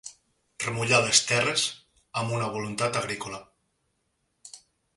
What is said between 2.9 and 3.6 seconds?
agrícola.